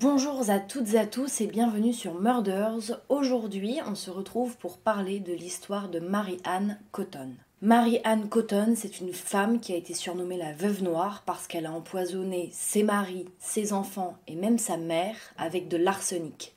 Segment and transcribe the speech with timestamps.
[0.00, 3.02] Bonjour à toutes et à tous et bienvenue sur Murders.
[3.10, 7.34] Aujourd'hui, on se retrouve pour parler de l'histoire de Mary-Anne Cotton.
[7.60, 11.72] Mary-Anne Cotton, c'est une femme qui a été surnommée la veuve noire parce qu'elle a
[11.72, 16.56] empoisonné ses maris, ses enfants et même sa mère avec de l'arsenic.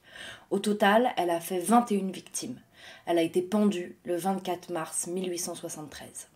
[0.50, 2.62] Au total, elle a fait 21 victimes.
[3.05, 6.30] Elle a été pendue le 24 mars 1873.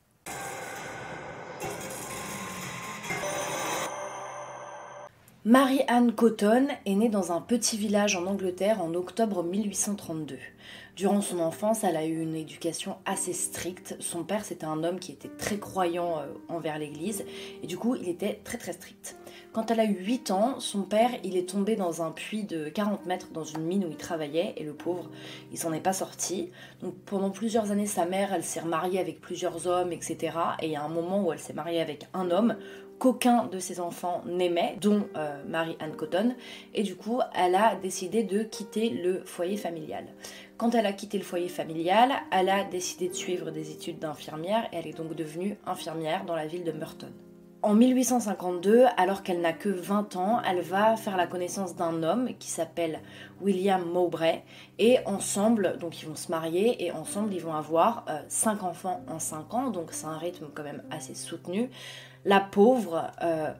[5.46, 10.38] Mary-Anne Cotton est née dans un petit village en Angleterre en octobre 1832.
[10.98, 13.96] Durant son enfance, elle a eu une éducation assez stricte.
[14.00, 17.24] Son père, c'était un homme qui était très croyant euh, envers l'Église
[17.64, 19.16] et du coup, il était très très strict.
[19.54, 22.68] Quand elle a eu 8 ans, son père, il est tombé dans un puits de
[22.68, 25.10] 40 mètres dans une mine où il travaillait et le pauvre,
[25.52, 26.52] il s'en est pas sorti.
[26.82, 30.38] Donc pendant plusieurs années, sa mère, elle s'est remariée avec plusieurs hommes, etc.
[30.62, 32.58] Et il y a un moment où elle s'est mariée avec un homme
[33.00, 36.36] qu'aucun de ses enfants n'aimait, dont euh, Marie-Anne Cotton,
[36.74, 40.06] et du coup, elle a décidé de quitter le foyer familial.
[40.58, 44.68] Quand elle a quitté le foyer familial, elle a décidé de suivre des études d'infirmière
[44.72, 47.12] et elle est donc devenue infirmière dans la ville de Merton.
[47.68, 52.30] En 1852, alors qu'elle n'a que 20 ans, elle va faire la connaissance d'un homme
[52.40, 53.02] qui s'appelle
[53.42, 54.42] William Mowbray.
[54.80, 59.04] Et ensemble, donc ils vont se marier et ensemble ils vont avoir 5 euh, enfants
[59.10, 61.70] en 5 ans, donc c'est un rythme quand même assez soutenu.
[62.24, 63.52] La pauvre, euh,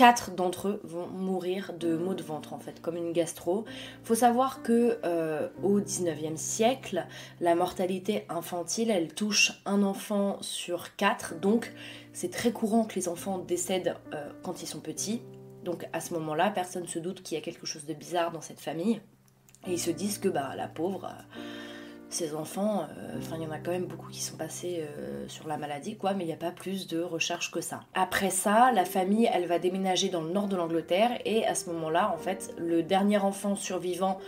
[0.00, 3.66] quatre d'entre eux vont mourir de maux de ventre en fait, comme une gastro.
[4.02, 7.06] Faut savoir que euh, au 19e siècle,
[7.42, 11.74] la mortalité infantile, elle touche un enfant sur quatre, donc
[12.12, 15.22] c'est très courant que les enfants décèdent euh, quand ils sont petits.
[15.64, 18.32] Donc à ce moment-là, personne ne se doute qu'il y a quelque chose de bizarre
[18.32, 19.00] dans cette famille.
[19.66, 21.12] Et ils se disent que bah, la pauvre,
[22.08, 25.28] ces enfants, euh, enfin il y en a quand même beaucoup qui sont passés euh,
[25.28, 27.80] sur la maladie, quoi, mais il n'y a pas plus de recherche que ça.
[27.94, 31.70] Après ça, la famille, elle va déménager dans le nord de l'Angleterre et à ce
[31.70, 34.18] moment-là, en fait, le dernier enfant survivant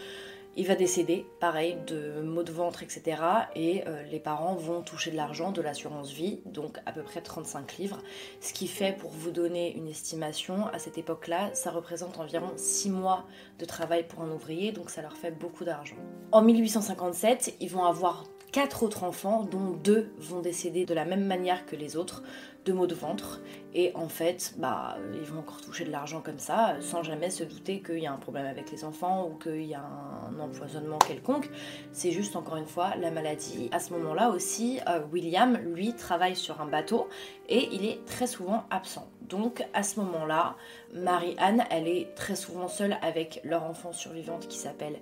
[0.56, 3.22] il va décéder, pareil, de maux de ventre, etc.
[3.55, 7.23] Et euh, les parents vont toucher de l'argent, de l'assurance vie, donc à peu près
[7.23, 7.98] 35 livres.
[8.40, 12.91] Ce qui fait, pour vous donner une estimation, à cette époque-là, ça représente environ 6
[12.91, 13.27] mois
[13.58, 15.96] de travail pour un ouvrier, donc ça leur fait beaucoup d'argent.
[16.33, 21.24] En 1857, ils vont avoir quatre autres enfants, dont deux vont décéder de la même
[21.24, 22.23] manière que les autres,
[22.67, 23.40] de maux de ventre.
[23.74, 27.45] Et en fait, bah, ils vont encore toucher de l'argent comme ça, sans jamais se
[27.45, 30.98] douter qu'il y a un problème avec les enfants ou qu'il y a un empoisonnement
[30.98, 31.48] quelconque.
[31.92, 33.68] C'est juste, encore une fois, la maladie.
[33.73, 37.08] À ce moment-là aussi, euh, William, lui, travaille sur un bateau
[37.48, 39.08] et il est très souvent absent.
[39.23, 40.57] Donc, à ce moment-là,
[40.95, 44.98] Marie-Anne, elle est très souvent seule avec leur enfant survivante qui s'appelle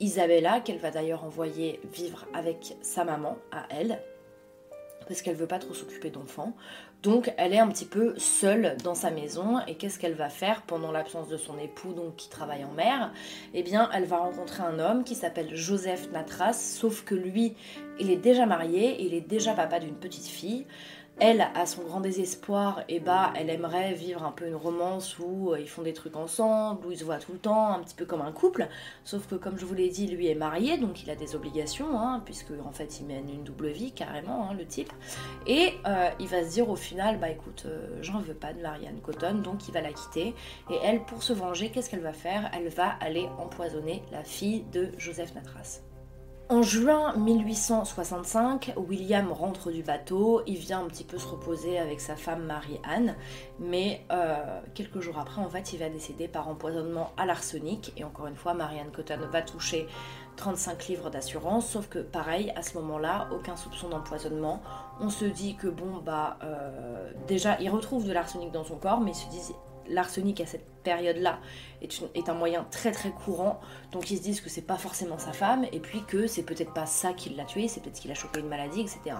[0.00, 4.00] Isabella, qu'elle va d'ailleurs envoyer vivre avec sa maman à elle,
[5.06, 6.54] parce qu'elle veut pas trop s'occuper d'enfants.
[7.02, 10.62] Donc elle est un petit peu seule dans sa maison et qu'est-ce qu'elle va faire
[10.62, 13.12] pendant l'absence de son époux donc qui travaille en mer?
[13.52, 17.56] Eh bien elle va rencontrer un homme qui s'appelle Joseph Natras sauf que lui
[18.00, 20.64] il est déjà marié, il est déjà papa d'une petite fille.
[21.20, 25.52] Elle, à son grand désespoir, eh bah, elle aimerait vivre un peu une romance où
[25.52, 27.94] euh, ils font des trucs ensemble, où ils se voient tout le temps, un petit
[27.94, 28.66] peu comme un couple.
[29.04, 32.00] Sauf que, comme je vous l'ai dit, lui est marié, donc il a des obligations,
[32.00, 34.92] hein, puisque en fait il mène une double vie carrément, hein, le type.
[35.46, 38.60] Et euh, il va se dire au final, bah écoute, euh, j'en veux pas de
[38.60, 40.34] Marianne Cotton, donc il va la quitter.
[40.68, 42.50] Et elle, pour se venger, qu'est-ce qu'elle va faire?
[42.52, 45.80] Elle va aller empoisonner la fille de Joseph Natras.
[46.50, 52.02] En juin 1865, William rentre du bateau, il vient un petit peu se reposer avec
[52.02, 53.16] sa femme Marie-Anne,
[53.58, 58.04] mais euh, quelques jours après, en fait, il va décéder par empoisonnement à l'arsenic, et
[58.04, 59.86] encore une fois, Marie-Anne Cotton va toucher
[60.36, 64.60] 35 livres d'assurance, sauf que pareil, à ce moment-là, aucun soupçon d'empoisonnement.
[65.00, 69.00] On se dit que bon, bah, euh, déjà, il retrouve de l'arsenic dans son corps,
[69.00, 69.54] mais il se dit
[69.88, 71.40] l'arsenic à cette période-là
[71.82, 73.60] est, un moyen très très courant,
[73.92, 76.72] donc ils se disent que c'est pas forcément sa femme, et puis que c'est peut-être
[76.72, 79.16] pas ça qui l'a tué, c'est peut-être qu'il a chopé une maladie, etc.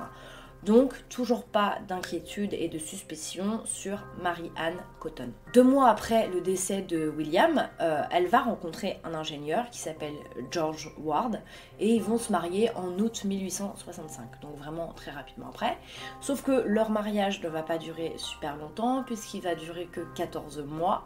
[0.65, 5.31] Donc, toujours pas d'inquiétude et de suspicion sur Marie-Anne Cotton.
[5.53, 10.15] Deux mois après le décès de William, euh, elle va rencontrer un ingénieur qui s'appelle
[10.51, 11.43] George Ward
[11.81, 15.77] et ils vont se marier en août 1865, donc vraiment très rapidement après.
[16.23, 20.65] Sauf que leur mariage ne va pas durer super longtemps puisqu'il va durer que 14
[20.65, 21.05] mois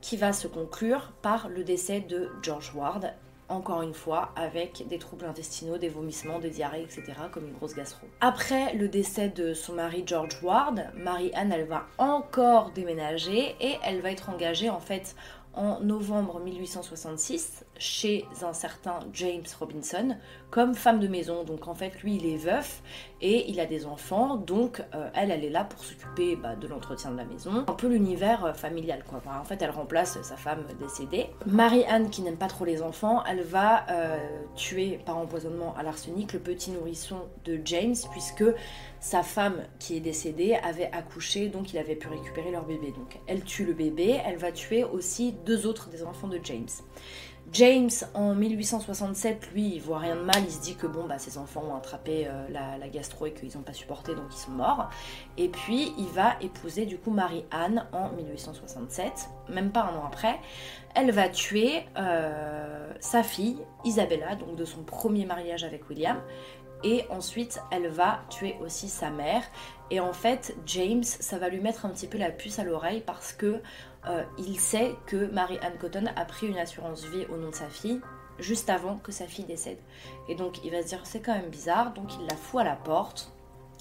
[0.00, 3.12] qui va se conclure par le décès de George Ward
[3.50, 7.02] encore une fois, avec des troubles intestinaux, des vomissements, des diarrhées, etc.,
[7.32, 8.06] comme une grosse gastro.
[8.20, 14.00] Après le décès de son mari George Ward, Marie-Anne, elle va encore déménager et elle
[14.00, 15.16] va être engagée en fait
[15.54, 20.16] en novembre 1866 chez un certain James Robinson
[20.50, 21.44] comme femme de maison.
[21.44, 22.82] Donc en fait, lui, il est veuf
[23.20, 26.66] et il a des enfants, donc euh, elle, elle est là pour s'occuper bah, de
[26.66, 27.64] l'entretien de la maison.
[27.66, 29.20] Un peu l'univers euh, familial, quoi.
[29.26, 31.26] en fait, elle remplace sa femme décédée.
[31.46, 34.18] Marie-Anne, qui n'aime pas trop les enfants, elle va euh,
[34.54, 38.44] tuer par empoisonnement à l'arsenic le petit nourrisson de James, puisque
[39.00, 42.92] sa femme qui est décédée avait accouché, donc il avait pu récupérer leur bébé.
[42.92, 46.68] Donc elle tue le bébé, elle va tuer aussi deux autres des enfants de James.
[47.52, 51.18] James, en 1867, lui, il voit rien de mal, il se dit que bon, bah,
[51.18, 54.52] ses enfants ont attrapé euh, la, gastro et qu'ils n'ont pas supporté, donc ils sont
[54.52, 54.88] morts.
[55.36, 60.38] Et puis, il va épouser du coup Marie-Anne en 1867, même pas un an après.
[60.94, 66.20] Elle va tuer euh, sa fille, Isabella, donc de son premier mariage avec William,
[66.84, 69.42] et ensuite elle va tuer aussi sa mère.
[69.90, 73.02] Et en fait, James, ça va lui mettre un petit peu la puce à l'oreille
[73.04, 73.60] parce que
[74.06, 77.68] euh, il sait que Mary-Anne Cotton a pris une assurance vie au nom de sa
[77.68, 78.00] fille
[78.38, 79.78] juste avant que sa fille décède.
[80.28, 82.64] Et donc il va se dire c'est quand même bizarre, donc il la fout à
[82.64, 83.32] la porte.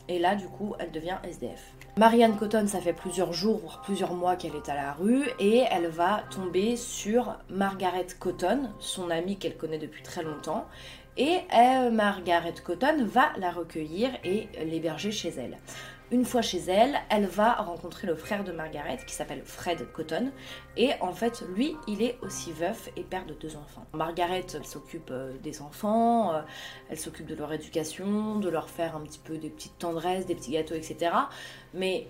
[0.10, 1.62] Et là, du coup, elle devient SDF.
[1.96, 5.64] Marianne Cotton, ça fait plusieurs jours, voire plusieurs mois qu'elle est à la rue, et
[5.70, 10.66] elle va tomber sur Margaret Cotton, son amie qu'elle connaît depuis très longtemps,
[11.20, 15.58] et euh, Margaret Cotton va la recueillir et l'héberger chez elle.
[16.12, 20.32] Une fois chez elle, elle va rencontrer le frère de Margaret qui s'appelle Fred Cotton.
[20.78, 23.86] Et en fait, lui, il est aussi veuf et père de deux enfants.
[23.94, 26.42] Margaret, s'occupe euh, des enfants, euh,
[26.90, 30.36] elle s'occupe de leur éducation, de leur faire un petit peu des petites tendresses, des
[30.36, 31.12] petits gâteaux, etc.
[31.74, 32.08] Mais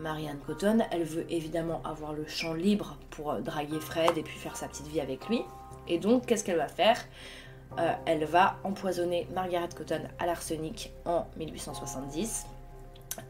[0.00, 4.56] Marianne Cotton, elle veut évidemment avoir le champ libre pour draguer Fred et puis faire
[4.56, 5.42] sa petite vie avec lui.
[5.88, 6.98] Et donc, qu'est-ce qu'elle va faire?
[7.78, 12.46] Euh, elle va empoisonner Margaret Cotton à l'arsenic en 1870.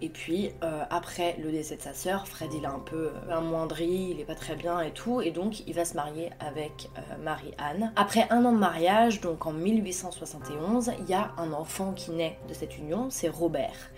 [0.02, 3.36] Et puis euh, après le décès de sa sœur, Fred il a un peu euh,
[3.36, 6.88] amoindri, il est pas très bien et tout, et donc il va se marier avec
[7.22, 7.92] Marie-Anne.
[7.96, 12.38] Après un an de mariage, donc en 1871, il y a un enfant qui naît
[12.48, 13.90] de cette union, c'est Robert.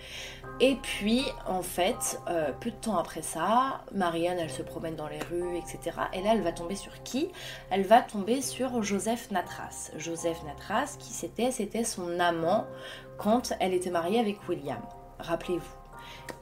[0.65, 5.09] Et puis, en fait, euh, peu de temps après ça, Marianne, elle se promène dans
[5.09, 5.97] les rues, etc.
[6.13, 7.33] Et là, elle va tomber sur qui?
[7.71, 9.91] Elle va tomber sur Joseph Natras.
[9.97, 12.69] Joseph Natras, qui c'était, c'était son amant
[13.19, 14.81] quand elle était mariée avec William.
[15.19, 15.75] Rappelez-vous.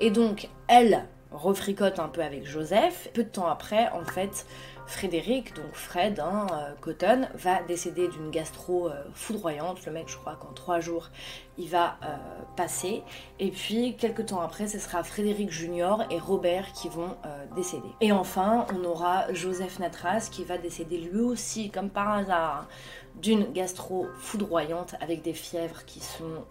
[0.01, 3.09] Et donc, elle refricote un peu avec Joseph.
[3.15, 4.45] Peu de temps après, en fait,
[4.91, 9.87] Frédéric, donc Fred, hein, euh, Cotton, va décéder d'une gastro euh, foudroyante.
[9.87, 11.11] Le mec, je crois qu'en trois jours,
[11.61, 12.17] il va euh,
[12.57, 13.03] passer.
[13.39, 17.17] Et puis, quelques temps après, ce sera Frédéric Junior et Robert qui vont
[17.55, 17.89] décéder.
[18.01, 22.67] Et enfin, on aura Joseph Natras qui va décéder lui aussi, comme par hasard,
[23.15, 26.45] d'une gastro foudroyante avec des fièvres qui sont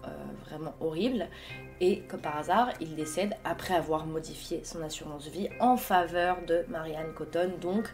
[0.47, 1.27] vraiment horribles.
[1.81, 6.65] Et comme par hasard, il décède après avoir modifié son assurance vie en faveur de
[6.69, 7.51] Marianne Cotton.
[7.61, 7.85] Donc,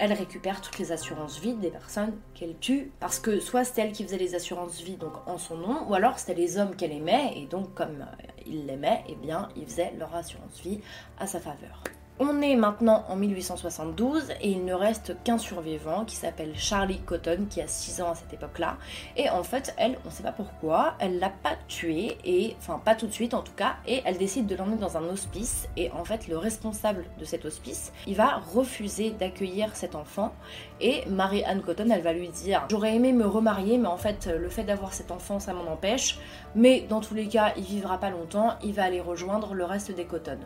[0.00, 3.92] elle récupère toutes les assurances vie des personnes qu'elle tue, parce que soit c'était elle
[3.92, 6.92] qui faisait les assurances vie donc en son nom, ou alors c'était les hommes qu'elle
[6.92, 10.80] aimait, et donc comme euh, il l'aimait, eh bien il faisait leur assurance vie
[11.18, 11.84] à sa faveur.
[12.22, 17.46] On est maintenant en 1872 et il ne reste qu'un survivant qui s'appelle Charlie Cotton
[17.48, 18.76] qui a 6 ans à cette époque-là.
[19.16, 22.78] Et en fait, elle, on ne sait pas pourquoi, elle l'a pas tué, et enfin
[22.84, 25.66] pas tout de suite en tout cas, et elle décide de l'emmener dans un hospice.
[25.78, 30.34] Et en fait, le responsable de cet hospice, il va refuser d'accueillir cet enfant.
[30.82, 34.50] Et Marie-Anne Cotton, elle va lui dire J'aurais aimé me remarier, mais en fait, le
[34.50, 36.18] fait d'avoir cet enfant, ça m'en empêche.
[36.54, 39.90] Mais dans tous les cas, il vivra pas longtemps, il va aller rejoindre le reste
[39.90, 40.36] des Cotton.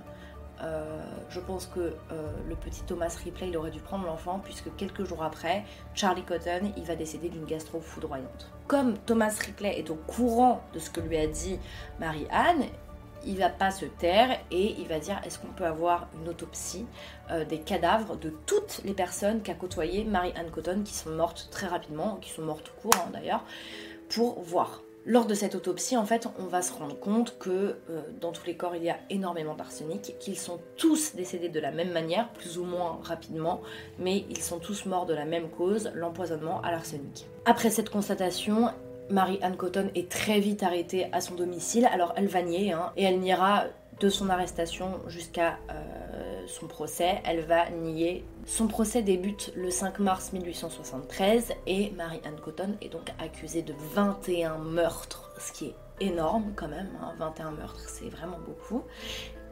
[0.63, 1.93] Euh, je pense que euh,
[2.49, 5.65] le petit Thomas Ripley, il aurait dû prendre l'enfant puisque quelques jours après,
[5.95, 8.51] Charlie Cotton, il va décéder d'une gastro foudroyante.
[8.67, 11.59] Comme Thomas Ripley est au courant de ce que lui a dit
[11.99, 12.65] Marie-Anne,
[13.27, 16.87] il va pas se taire et il va dire est-ce qu'on peut avoir une autopsie
[17.31, 21.67] euh, des cadavres de toutes les personnes qu'a côtoyé Marie-Anne Cotton qui sont mortes très
[21.67, 23.43] rapidement, qui sont mortes au cours hein, d'ailleurs,
[24.09, 24.83] pour voir.
[25.07, 28.47] Lors de cette autopsie, en fait, on va se rendre compte que euh, dans tous
[28.47, 32.31] les corps, il y a énormément d'arsenic, qu'ils sont tous décédés de la même manière,
[32.31, 33.61] plus ou moins rapidement,
[33.99, 37.27] mais ils sont tous morts de la même cause, l'empoisonnement à l'arsenic.
[37.45, 38.71] Après cette constatation,
[39.11, 43.05] Marie-Anne Cotton est très vite arrêtée à son domicile, alors elle va nier, hein, et
[43.05, 43.65] elle niera
[44.01, 48.25] de son arrestation jusqu'à euh, son procès, elle va nier.
[48.47, 54.59] Son procès débute le 5 mars 1873 et Marie-Anne Cotton est donc accusée de 21
[54.59, 57.51] meurtres, ce qui est énorme quand même, 21 hein.
[57.53, 58.83] meurtres c'est vraiment beaucoup.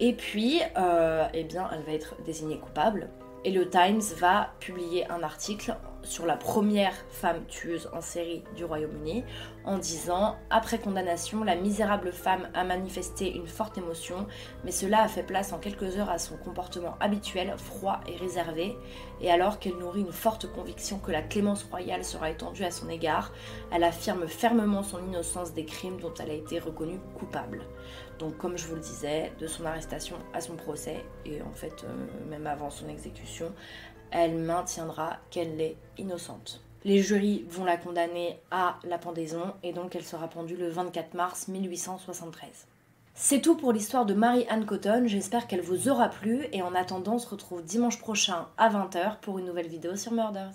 [0.00, 3.08] Et puis, euh, eh bien, elle va être désignée coupable.
[3.44, 8.64] Et le Times va publier un article sur la première femme tueuse en série du
[8.64, 9.25] Royaume-Uni
[9.64, 14.26] en disant Après condamnation, la misérable femme a manifesté une forte émotion,
[14.64, 18.76] mais cela a fait place en quelques heures à son comportement habituel, froid et réservé,
[19.21, 22.88] et alors qu'elle nourrit une forte conviction que la clémence royale sera étendue à son
[22.88, 23.32] égard,
[23.73, 27.62] elle affirme fermement son innocence des crimes dont elle a été reconnue coupable.
[28.18, 31.85] Donc comme je vous le disais, de son arrestation à son procès, et en fait
[31.85, 33.52] euh, même avant son exécution,
[34.12, 36.61] elle maintiendra qu'elle est innocente.
[36.85, 41.14] Les jurys vont la condamner à la pendaison et donc elle sera pendue le 24
[41.14, 42.66] mars 1873.
[43.14, 47.14] C'est tout pour l'histoire de Marie-Anne Cotton, j'espère qu'elle vous aura plu et en attendant
[47.14, 50.54] on se retrouve dimanche prochain à 20h pour une nouvelle vidéo sur Murders.